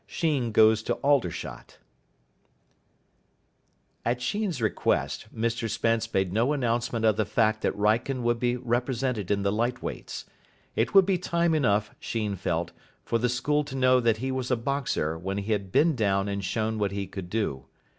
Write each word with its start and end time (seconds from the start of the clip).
XX 0.01 0.07
SHEEN 0.15 0.51
GOES 0.51 0.81
TO 0.81 0.93
ALDERSHOT 1.03 1.77
At 4.03 4.19
Sheen's 4.19 4.59
request 4.59 5.27
Mr 5.31 5.69
Spence 5.69 6.11
made 6.11 6.33
no 6.33 6.53
announcement 6.53 7.05
of 7.05 7.17
the 7.17 7.23
fact 7.27 7.61
that 7.61 7.77
Wrykyn 7.77 8.23
would 8.23 8.39
be 8.39 8.55
represented 8.57 9.29
in 9.29 9.43
the 9.43 9.51
Light 9.51 9.83
Weights. 9.83 10.25
It 10.75 10.95
would 10.95 11.05
be 11.05 11.19
time 11.19 11.53
enough, 11.53 11.93
Sheen 11.99 12.35
felt, 12.35 12.71
for 13.05 13.19
the 13.19 13.29
School 13.29 13.63
to 13.63 13.75
know 13.75 13.99
that 13.99 14.17
he 14.17 14.31
was 14.31 14.49
a 14.49 14.57
boxer 14.57 15.19
when 15.19 15.37
he 15.37 15.51
had 15.51 15.71
been 15.71 15.95
down 15.95 16.27
and 16.27 16.43
shown 16.43 16.79
what 16.79 16.91
he 16.91 17.05
could 17.05 17.29
do. 17.29 17.67